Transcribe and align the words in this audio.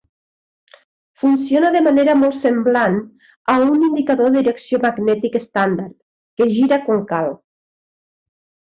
Funciona 1.23 1.69
de 1.75 1.81
manera 1.87 2.15
molt 2.21 2.39
semblant 2.45 2.97
a 3.55 3.59
un 3.67 3.85
indicador 3.91 4.33
de 4.33 4.35
direcció 4.41 4.83
magnètic 4.89 5.41
estàndard, 5.43 5.97
que 6.43 6.53
gira 6.59 6.85
quan 6.91 7.09
cal. 7.17 7.35